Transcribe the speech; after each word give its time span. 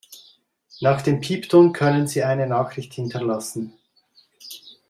Nach 0.79 1.03
dem 1.03 1.19
Piepton 1.21 1.73
können 1.73 2.07
Sie 2.07 2.23
eine 2.23 2.47
Nachricht 2.47 2.95
hinterlassen. 2.95 3.73